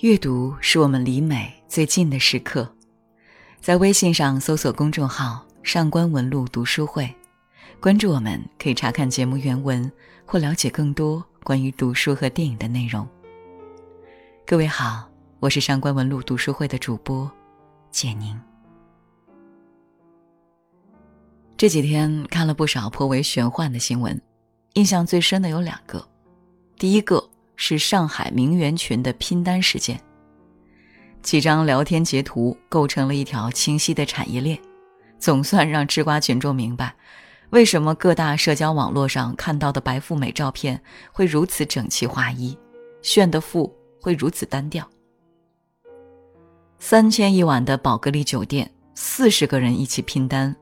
[0.00, 2.70] 阅读是我们离美最近的时刻，
[3.62, 7.10] 在微信上搜索公众号“上官文露读书会”，
[7.80, 9.90] 关注我们，可以查看节目原文
[10.26, 13.08] 或了解更多关于读书和电影的内容。
[14.46, 15.08] 各位好，
[15.40, 17.30] 我是上官文露读书会的主播
[17.90, 18.38] 简宁。
[21.56, 24.20] 这几天看了不少颇为玄幻的新闻，
[24.74, 26.06] 印象最深的有两个，
[26.76, 27.30] 第一个。
[27.56, 30.00] 是上海名媛群的拼单事件。
[31.22, 34.56] 几张聊天截图构成了一条清晰的产业链，
[35.18, 36.94] 总算让吃瓜群众明白，
[37.50, 40.80] 为什么各大社交网络上看到的白富美照片
[41.10, 42.56] 会如此整齐划一，
[43.02, 44.88] 炫的富会如此单调。
[46.78, 50.54] 三千一晚的宝格丽酒店，四十个人一起拼单，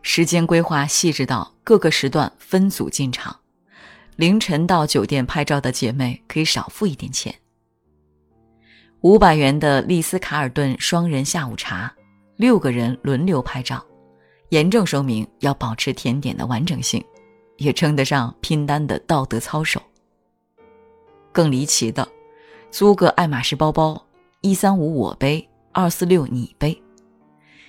[0.00, 3.39] 时间规划细致到各个时段分组进场。
[4.20, 7.34] 凌晨到酒店拍照的姐妹可以少付一点钱。
[9.00, 11.90] 五百元的丽思卡尔顿双人下午茶，
[12.36, 13.82] 六个人轮流拍照，
[14.50, 17.02] 严正说明要保持甜点的完整性，
[17.56, 19.80] 也称得上拼单的道德操守。
[21.32, 22.06] 更离奇的，
[22.70, 24.06] 租个爱马仕包包，
[24.42, 26.76] 一三五我背，二四六你背；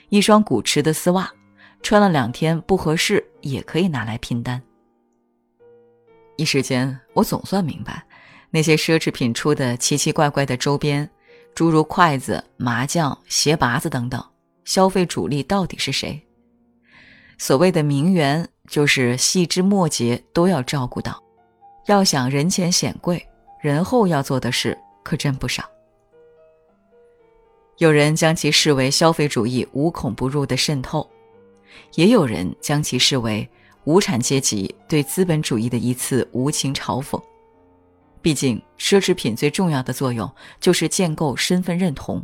[0.09, 1.31] 一双古驰的丝袜，
[1.81, 4.61] 穿了两天不合适也可以拿来拼单。
[6.41, 8.03] 一时间，我总算明白，
[8.49, 11.07] 那些奢侈品出的奇奇怪怪的周边，
[11.53, 14.25] 诸如筷子、麻将、鞋拔子等等，
[14.65, 16.19] 消费主力到底是谁？
[17.37, 21.21] 所谓的名媛，就是细枝末节都要照顾到。
[21.85, 23.23] 要想人前显贵，
[23.61, 25.63] 人后要做的事可真不少。
[27.77, 31.07] 有人将其视为消费主义无孔不入的渗透，
[31.93, 33.47] 也有人将其视为。
[33.83, 37.21] 无产阶级对资本主义的一次无情嘲讽。
[38.21, 42.23] 毕竟，奢侈品最重要的作用就是建构身份认同。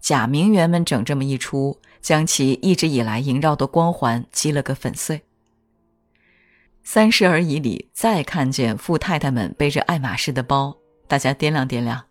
[0.00, 5.22] 假名媛们整这么一出，将其一直以来萦绕的光环击了个粉碎。
[6.84, 12.04] 三十而已里再看见富太太们背着爱马仕的包，大家掂量掂量，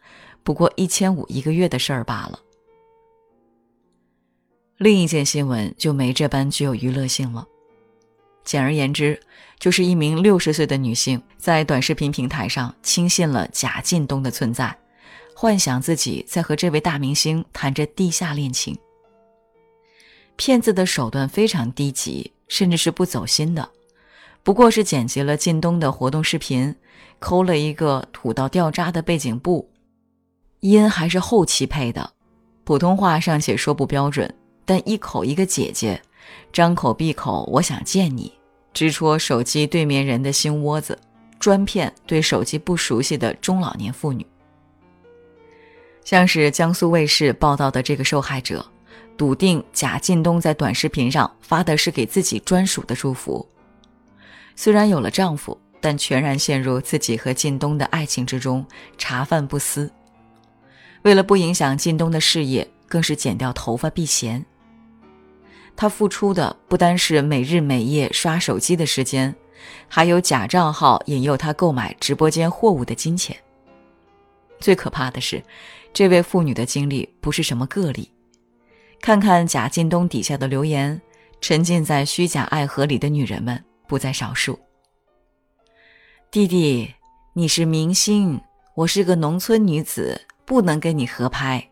[0.43, 2.39] 不过一千五一个月的事儿罢了。
[4.77, 7.45] 另一件新闻就没这般具有娱乐性了。
[8.43, 9.19] 简而言之，
[9.59, 14.75] 就是一名六十岁的女性在短视频平台上轻信了贾进东的存在，
[15.35, 18.77] 幻想自己在和这位大明星谈着地下恋情。
[20.35, 23.69] 骗子的手段非常低级，甚至是不走心的，
[24.41, 26.75] 不过是剪辑了靳东的活动视频，
[27.19, 29.69] 抠了一个土到掉渣的背景布，
[30.61, 32.11] 音还是后期配的，
[32.63, 34.33] 普通话尚且说不标准，
[34.65, 36.01] 但一口一个姐姐。
[36.53, 38.31] 张口闭口，我想见你，
[38.73, 40.97] 直戳手机对面人的心窝子，
[41.39, 44.25] 专骗对手机不熟悉的中老年妇女。
[46.03, 48.65] 像是江苏卫视报道的这个受害者，
[49.15, 53.47] 笃定贾进东在短视频上发的是给自己专属的祝福。
[54.55, 58.65] 虽然有了丈夫，但全然陷入自己和靳东的爱情之中，
[58.97, 59.91] 茶饭不思。
[61.03, 64.43] 为了不影响靳东的事业，更是剪掉头发避嫌。
[65.81, 69.33] 他付出的不单是每日每夜刷手机的时间，
[69.87, 73.35] 还有假账号引诱他购买直播间货物的金钱。
[74.59, 75.43] 最可怕的是，
[75.91, 78.07] 这位妇女的经历不是什么个例。
[79.01, 81.01] 看看贾进东底下的留言，
[81.39, 84.59] 沉浸在虚假爱河里的女人们不在少数。
[86.29, 86.93] 弟弟，
[87.33, 88.39] 你是明星，
[88.75, 91.71] 我是个农村女子，不能跟你合拍。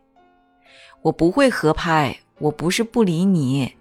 [1.03, 3.71] 我不会合拍，我不是不理你。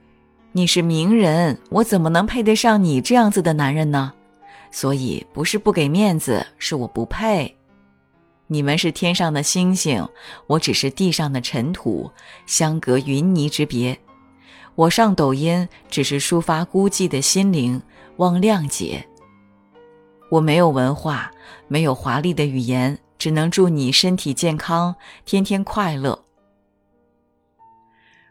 [0.58, 4.12] 你是名人，我怎么能配得上你这样子的男人呢？
[4.72, 7.56] 所以不是不给面子，是我不配。
[8.48, 10.04] 你们是天上的星星，
[10.48, 12.10] 我只是地上的尘土，
[12.44, 13.96] 相隔云泥之别。
[14.74, 17.80] 我上抖音只是抒发孤寂的心灵，
[18.16, 19.06] 望谅解。
[20.28, 21.30] 我没有文化，
[21.68, 26.24] 没有华丽的语言，只能祝你身体健康，天天快乐。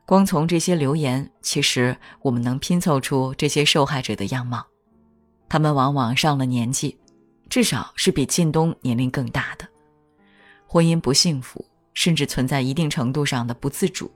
[0.08, 4.66] 光从这些留言，其实我们能拼凑出这些受害者的样貌。
[5.50, 6.98] 他们往往上了年纪，
[7.50, 9.68] 至少是比靳东年龄更大的，
[10.66, 14.10] 婚姻不幸福，甚至存在一定程度上的不自主。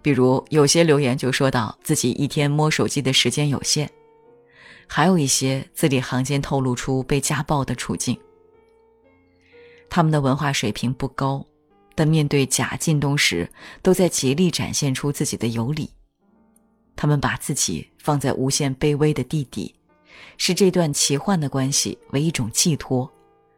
[0.00, 3.90] 比如有些留言就说到自己一天摸手机的时间有限，
[4.86, 8.18] 还有一些字里行间透露出被家暴的处境。
[9.90, 11.44] 他们的文化水平不高。
[11.98, 13.50] 但面对贾进东时，
[13.82, 15.90] 都在竭力展现出自己的有理。
[16.94, 19.74] 他们把自己放在无限卑微的地底，
[20.36, 23.12] 视这段奇幻的关系为一种寄托，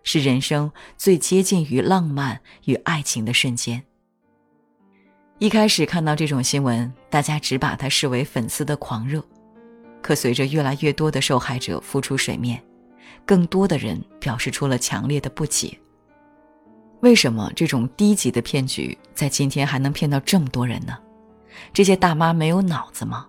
[0.04, 3.82] 是人生最接近于浪漫与爱情的瞬间。
[5.38, 9.22] 一开始看到这种新闻，大家只把它视为粉丝的狂热。
[10.00, 12.64] 可随着越来越多的受害者浮出水面，
[13.26, 15.78] 更多的人表示出了强烈的不解。
[17.00, 20.98] 为什么这种低级的骗局在今天还能骗到这么多人呢？
[21.72, 23.26] 这些大妈没有脑子吗？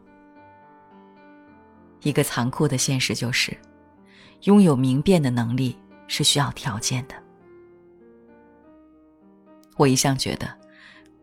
[2.01, 3.55] 一个残酷的现实就是，
[4.43, 5.77] 拥有明辨的能力
[6.07, 7.15] 是需要条件的。
[9.77, 10.61] 我一向觉得。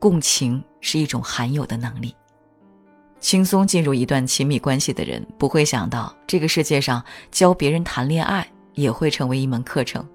[0.00, 2.15] 共情是一种罕有的能力。
[3.19, 10.09] 轻松进入一段亲密关系的人，不会想到这个世界上教别人谈恋爱也会成为一门课程。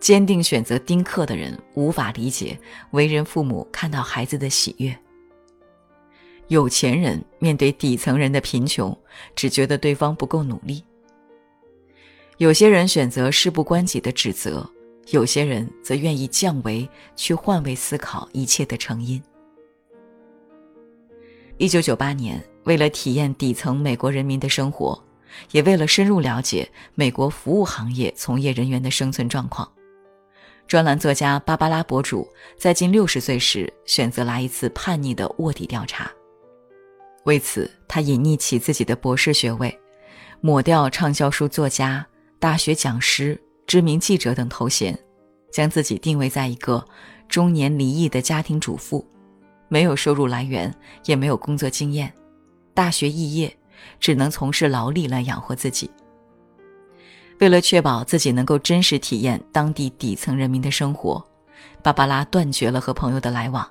[0.00, 2.58] 坚定选择丁克的人，无法理解
[2.90, 4.96] 为人父母看到孩子的喜悦。
[6.48, 8.96] 有钱人面对底层人的贫穷，
[9.34, 10.84] 只觉得对方不够努力。
[12.38, 14.68] 有些人选择事不关己的指责。
[15.12, 19.22] 有些人则愿意降维，去换位思考一切的成因。
[21.58, 25.00] 一九九八年，为了体验底层美国人民的生活，
[25.52, 29.70] 也为了深入了解美国服务行业从业人员的生存状况，
[30.66, 32.28] 专栏作家芭芭拉博主
[32.58, 36.10] 在近六十岁时选择来一次叛逆的卧底调查。
[37.24, 39.76] 为此，他隐匿起自己的博士学位，
[40.40, 42.06] 抹掉畅销书作家、
[42.38, 43.40] 大学讲师。
[43.66, 44.96] 知名记者等头衔，
[45.50, 46.86] 将自己定位在一个
[47.28, 49.04] 中年离异的家庭主妇，
[49.66, 50.72] 没有收入来源，
[51.04, 52.12] 也没有工作经验，
[52.72, 53.56] 大学肄业，
[53.98, 55.90] 只能从事劳力来养活自己。
[57.38, 61.24] 为了确保自己能够真实体验当地底层人民的生活，
[61.82, 63.68] 芭芭拉断绝了和朋友的来往，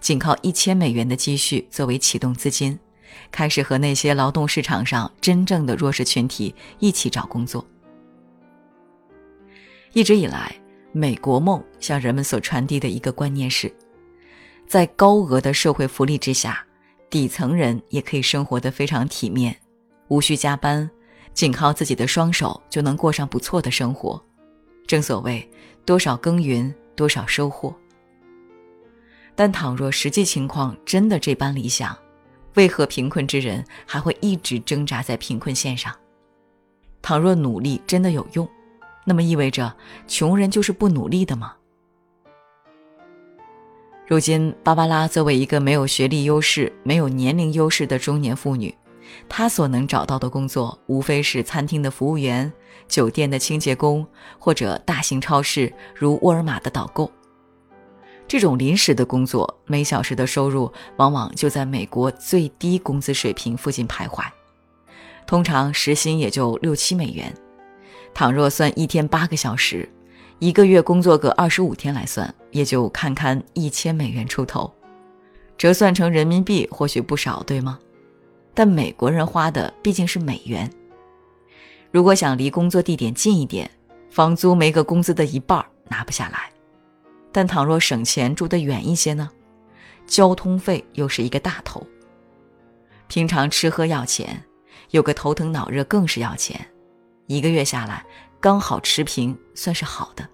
[0.00, 2.78] 仅靠一千美元的积蓄作为启动资金，
[3.32, 7.64] 开始和那些劳动市场上真正的弱势群体一起找工作。
[9.92, 10.54] 一直以来，
[10.92, 13.74] 美国梦向人们所传递的一个观念是，
[14.68, 16.64] 在高额的社会福利之下，
[17.10, 19.56] 底层人也可以生活得非常体面，
[20.06, 20.88] 无需加班，
[21.32, 24.22] 仅靠自己的双手就能过上不错的生活。
[24.86, 25.48] 正所谓
[25.86, 27.74] “多少耕耘多少收获”。
[29.36, 31.96] 但倘若实际情况真的这般理想，
[32.54, 35.94] 为何贫困之人还会一直挣扎在贫困线上？
[37.00, 38.46] 倘若努力真的有用？
[39.06, 39.74] 那么意味着
[40.06, 41.54] 穷人就是不努力的吗？
[44.06, 48.74] 如今，芭芭拉作为一个没有学历优势、没有年龄优势的中年妇女，
[49.28, 52.52] 他所能找到的工作无非是餐厅的服务员、
[52.88, 54.06] 酒店的清洁工，
[54.38, 57.10] 或者大型超市如沃尔玛的导购。
[58.26, 64.24] 这种临时的工作，每小时的收入往往就在美国最低工资水平附近徘徊，
[65.26, 67.34] 通常时薪也就六七美元。
[68.14, 69.88] 倘若算一天八个小时，
[70.38, 74.72] 一个月工作个二十五天来算，也就堪堪一千美元出头，
[75.58, 77.78] 折算成人民币或许不少，对吗？
[78.60, 80.70] 但美国人花的毕竟是美元。
[81.90, 83.70] 如果想离工作地点近一点，
[84.10, 86.40] 房租没个工资的一半拿不下来；
[87.32, 89.30] 但倘若省钱住得远一些呢？
[90.06, 91.82] 交通费又是一个大头。
[93.08, 94.44] 平常吃喝要钱，
[94.90, 96.60] 有个头疼脑热更是要钱。
[97.28, 98.04] 一个月下来，
[98.40, 100.28] 刚好持平，算是好的。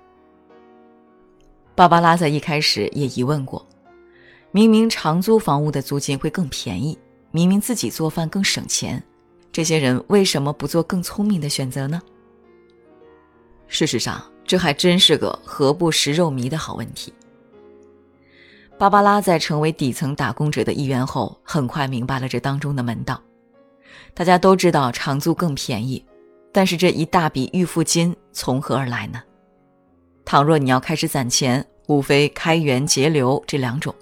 [1.76, 3.64] 芭芭拉在一开始也疑问过：
[4.50, 6.98] 明明长租房屋的租金会更便宜，
[7.36, 9.02] 明明自己做饭更省钱，
[9.52, 12.00] 这些人为什么不做更聪明的选择呢？
[13.68, 17.12] 事实上，这还真是个何不食肉糜的好问题。
[18.78, 23.22] 芭芭拉在成为底层打工者的一员后，很快明白了这当中的门道。
[24.14, 26.02] 大家都知道长租更便宜。
[26.50, 29.22] 但是这一大笔预付金从何而来呢？
[30.24, 33.94] 倘若你要开始攒钱，无非开源节流这两种。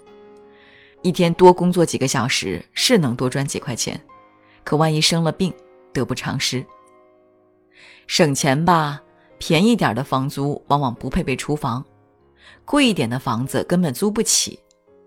[1.05, 4.01] 一天多工作几个小时是能多赚几块钱，
[4.63, 5.53] 可万一生了病，
[5.93, 6.65] 得不偿失。
[8.07, 8.99] 省钱吧，
[9.37, 11.85] 便宜点的房租往往不配备厨房，
[12.65, 14.59] 贵一点的房子根本租不起，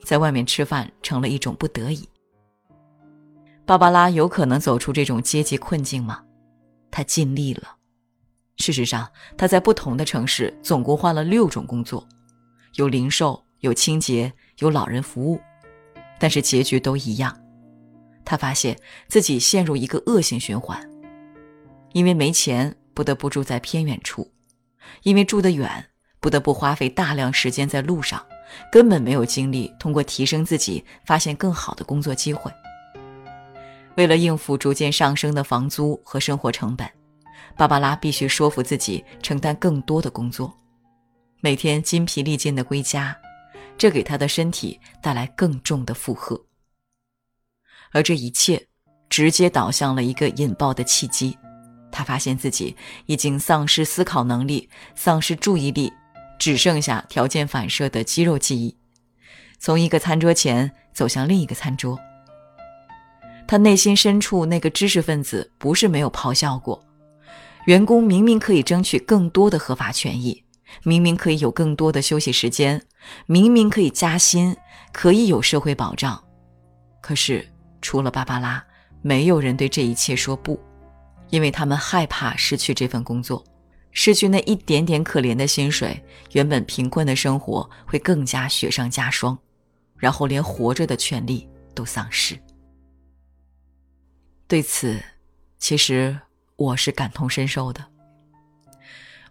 [0.05, 2.09] 在外面吃饭成了一种不得已。
[3.67, 6.23] 芭芭拉有可能走出这种阶级困境吗？
[6.93, 7.75] 她尽力了。
[8.59, 12.07] 事实上，她在不同的城市总共换了六种工作，
[12.75, 15.40] 有零售，有清洁，有老人服务，
[16.18, 17.37] 但是结局都一样。
[18.25, 20.78] 他发现自己陷入一个恶性循环：
[21.92, 24.22] 因为没钱，不得不住在偏远处；
[25.02, 25.87] 因为住得远，
[26.20, 28.22] 不得不花费大量时间在路上，
[28.70, 32.52] 根本没有精力通过提升自己发现更好的工作机会。
[33.96, 36.88] 为了应付逐渐上升的房租和生活成本，
[37.56, 40.52] 芭芭拉必须说服自己承担更多的工作，
[41.40, 43.16] 每天筋疲力尽的归家，
[43.78, 46.44] 这给他的身体带来更重的负荷。
[47.92, 48.66] 而这一切
[49.08, 51.38] 直接导向了一个引爆的契机，
[51.90, 55.90] 他发现自己已经丧失思考能力，丧失注意力，
[56.38, 58.76] 只剩下条件反射的肌肉记忆，
[59.58, 61.99] 从一个餐桌前走向另一个餐桌。
[63.47, 66.85] 他内心深处那个知识分子不是没有咆哮过：
[67.64, 70.44] 员工明明可以争取更多的合法权益，
[70.82, 72.82] 明明可以有更多的休息时间，
[73.26, 74.56] 明明可以加薪，
[74.92, 76.22] 可以有社会保障，
[77.00, 77.46] 可是
[77.80, 78.64] 除了芭芭拉，
[79.02, 80.58] 没有人对这一切说不，
[81.30, 83.42] 因为他们害怕失去这份工作，
[83.92, 89.37] 失去那一点点可怜的薪水，原本贫困的生活会更加雪上加霜，
[89.96, 92.38] 然后连活着的权利都丧失。
[94.46, 94.98] 对此，
[95.58, 96.18] 其实
[96.56, 97.84] 我是感同身受的。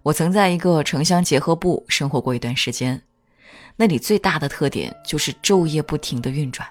[0.07, 3.01] 我曾在一个城乡结合部生活过一段时间，
[3.75, 6.65] 那里最大的特点就是昼夜不停的运转，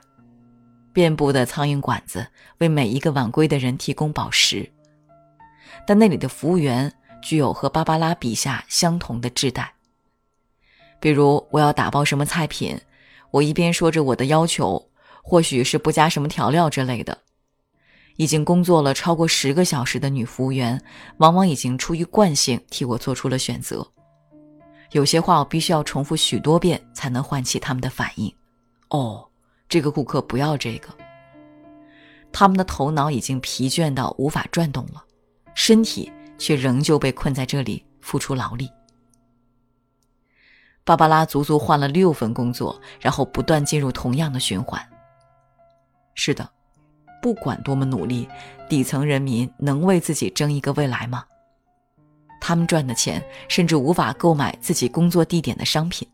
[0.95, 2.27] 遍布的苍蝇馆子
[2.61, 4.67] 为每一个晚归的人提供饱食。
[5.87, 6.91] 但那里的服务员
[7.21, 9.71] 具有和芭芭拉笔下相同的质带，
[10.99, 12.81] 比如我要打包什么菜品，
[13.31, 14.83] 我一边说着我的要求，
[15.23, 17.19] 或许是不加什么调料之类的。
[18.17, 20.81] 已经工作了超过十个小时的女服务员，
[21.19, 23.87] 往往已经出于惯性替我做出了选择。
[24.93, 28.33] 有些话我必须要重复许多遍才能唤起他们的反应。
[28.91, 29.29] 哦，
[29.69, 30.89] 这个顾客不要这个。
[32.33, 35.05] 他们的头脑已经疲倦到无法转动了，
[35.55, 38.71] 身体却仍旧被困在这里付出劳力。
[40.85, 44.81] 芭芭拉足足换了六份工作，然后不断进入同样的循环。
[46.15, 46.49] 是的。
[47.23, 48.29] 不管多么努力，
[48.69, 51.25] 底层人民能为自己争一个未来吗？
[52.41, 56.07] 他们赚的钱甚至无法购买自己工作地点的商品。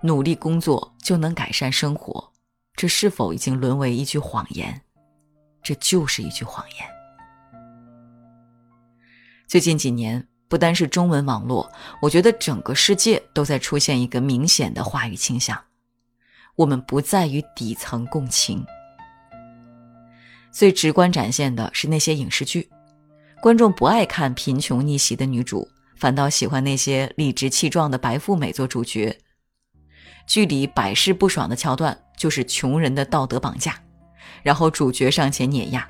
[0.00, 2.32] 努力工作就能改善生活，
[2.74, 4.80] 这是否已经沦为一句谎言？
[5.62, 6.88] 这就是一句谎言。
[9.46, 15.62] 最近几年，不单是中文网络，我觉得整个世界都在出现一个明显的话语倾向。
[16.56, 18.64] 我们不再与底层共情。
[20.50, 22.68] 最直观展现的是那些影视剧，
[23.40, 25.66] 观众不爱看贫穷逆袭的女主，
[25.96, 29.18] 反倒喜欢那些理直气壮的白富美做主角。
[30.26, 33.80] 剧里百试不爽的桥段就是穷人的道德绑架，
[34.42, 35.88] 然后主角上前碾压。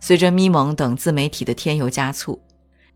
[0.00, 2.42] 随着咪蒙等自媒体的添油加醋，“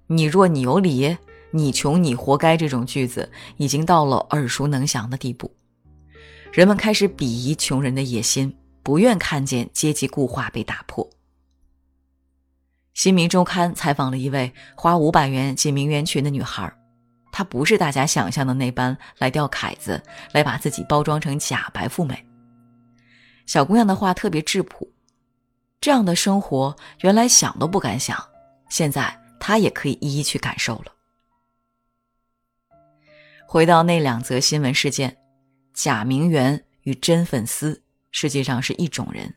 [0.08, 1.16] 你弱你有理，
[1.50, 5.54] 你穷你活该”这种句子已经到了耳熟能详的地步。
[6.52, 11.08] 人们开始鄙夷穷人的野心，不愿看见阶级固化被打破。
[12.92, 16.70] 新民周刊采访了一位花五百元进名媛群的女孩，
[17.32, 22.22] 她不是大家想象的那般来钓凯子，来把自己包装成假白富美。
[23.46, 24.86] 小姑娘的话特别质朴，
[25.80, 28.22] 这样的生活原来想都不敢想，
[28.68, 30.92] 现在她也可以一一去感受了。
[33.48, 35.16] 回到那两则新闻事件。
[35.74, 39.34] 假名媛与真粉丝实际上是一种人，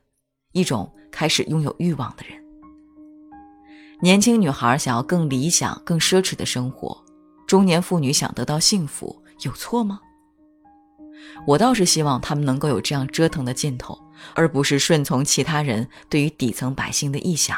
[0.51, 2.37] 一种开始拥有欲望的人。
[4.01, 7.01] 年轻女孩想要更理想、更奢侈的生活，
[7.47, 9.99] 中年妇女想得到幸福，有错吗？
[11.47, 13.97] 我倒是希望他们能够有这样折腾的劲头，
[14.33, 17.57] 而不是顺从其他人对于底层百姓的臆想，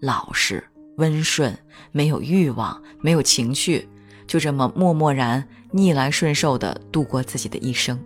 [0.00, 0.62] 老实、
[0.98, 1.58] 温顺，
[1.92, 3.88] 没有欲望，没有情趣。
[4.26, 7.98] 就这么默默然、逆来顺受的度过自己的一生。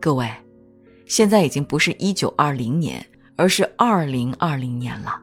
[0.00, 0.30] 各位，
[1.06, 3.04] 现在已经不是一九二零年，
[3.36, 5.20] 而是二零二零年了。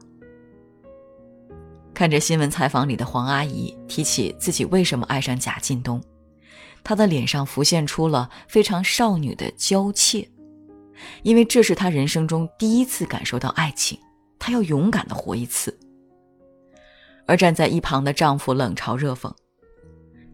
[1.94, 6.00] 看着新闻采访里的黄阿姨提起自己为什么爱上贾进东，
[6.84, 10.28] 她的脸上浮现出了非常少女的娇怯，
[11.24, 13.98] 因为这是她人生中第一次感受到爱情，
[14.38, 15.76] 她要勇敢的活一次。
[17.28, 19.30] 而站在一旁的丈夫冷嘲热讽：“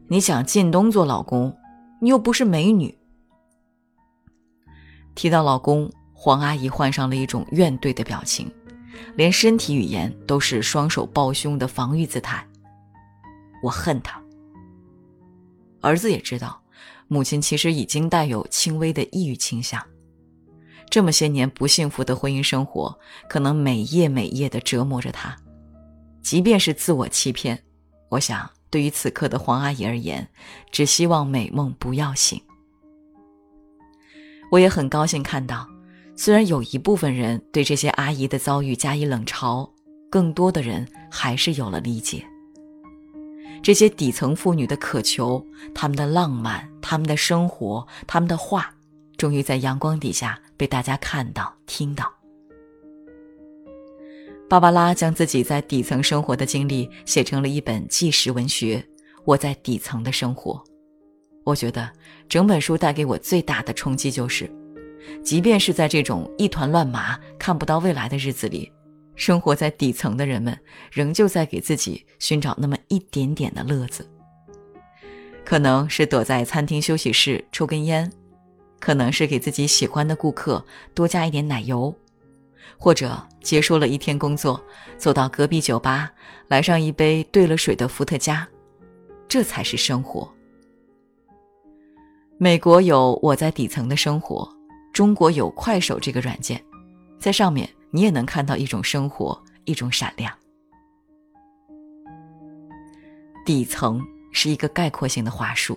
[0.07, 1.55] 你想靳东做老公，
[2.01, 2.97] 你又不是美女。”
[5.17, 8.49] 提到老公，黄阿姨换上了一种怨怼的表情，
[9.17, 12.47] 连身体语言都是双手抱胸的防御姿态。
[13.61, 14.23] 我恨他。
[15.81, 16.63] 儿子也知道，
[17.09, 19.85] 母亲其实已经带有轻微的抑郁倾向，
[20.89, 22.97] 这么些年不幸福的婚姻生活，
[23.29, 25.37] 可能每夜每夜的折磨着他。
[26.25, 27.63] 即便是自我欺骗，
[28.09, 30.27] 我想对于此刻的黄阿姨而言，
[30.73, 32.41] 只希望美梦不要醒。
[34.51, 35.69] 我也很高兴看到，
[36.17, 39.69] 虽然有一部分人对这些阿姨的遭遇加以冷嘲，
[40.11, 42.25] 更多的人还是有了理解。
[43.63, 48.75] 这些底层妇女的渴求，她们的浪漫，她们的生活，她们的话，
[49.19, 52.11] 终于在阳光底下被大家看到、听到。
[54.55, 58.77] 芭芭拉将自己在底层生活的经历写成了一本纪实文学
[59.25, 60.53] 《我在底层的生活》。
[61.43, 61.91] 我觉得
[62.29, 64.49] 整本书带给我最大的冲击就是。
[65.25, 68.71] 即便是在这种一团乱麻、看不到未来的日子里，
[69.17, 70.57] 生活在底层的人们
[70.93, 74.09] 仍旧在给自己寻找那么一点点的乐子。
[75.45, 78.09] 可能是躲在餐厅休息室抽根烟，
[78.79, 81.93] 可能是给自己喜欢的顾客多加一点奶油，
[82.79, 84.61] 或者结束了一天工作，
[84.97, 86.11] 走到隔壁酒吧
[86.49, 88.49] 来上一杯兑了水的伏特加，
[89.29, 90.29] 这才是生活。
[92.39, 94.53] 美国有我在底层的生活。
[94.93, 96.65] 中国有快手这个软件，
[97.19, 100.33] 在上面你也能看到一种生活，一种闪亮。
[103.45, 105.77] 底层是一个概括性的话术，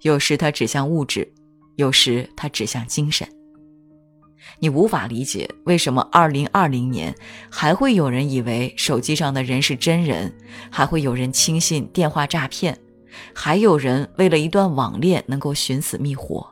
[0.00, 1.32] 有时它指向物质，
[1.76, 3.28] 有时它指向精神。
[4.58, 7.14] 你无法理解为什么二零二零年
[7.50, 10.32] 还会有人以为手机上的人是真人，
[10.70, 12.78] 还会有人轻信电话诈骗，
[13.34, 16.46] 还有人为了一段网恋能够寻死觅活。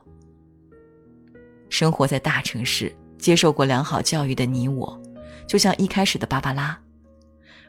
[1.69, 5.01] 生活在大城市，接受过良好教育的你我，
[5.47, 6.77] 就像一开始的芭芭拉，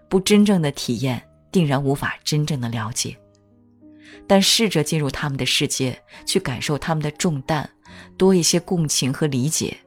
[0.10, 3.16] 不真正的体验，定然无法真正的了解。
[4.28, 7.70] 但试着进入他们的世界，去感受他们的重担，
[8.18, 9.78] 多一些共情和理解，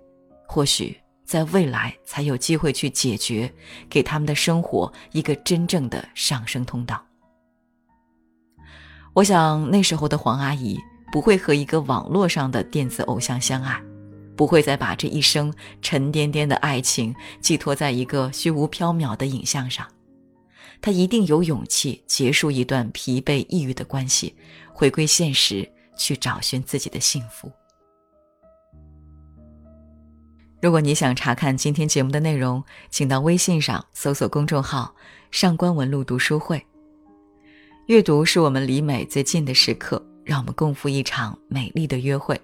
[0.54, 3.52] 或许在未来才有机会去解决，
[3.90, 7.04] 给他们的生活一个真正的上升通道。
[9.14, 10.78] 我想那时候的黄阿姨
[11.10, 13.82] 不会和一个网络上的电子偶像相爱。
[14.36, 19.84] 不会再把这一生沉甸甸的爱情寄托在一个虚无缥缈的影像上，
[20.80, 24.34] 他一定有勇气结束一段疲惫抑郁的关系，
[24.72, 27.50] 回归现实，去找寻自己的幸福。
[30.64, 34.94] 如果你想查看今天节目的内容，请到微信上搜索公众号
[35.30, 36.64] “上官文露读书会”。
[37.84, 42.40] 阅读是我们离美最近的时刻，让我们共赴一场美丽的约会。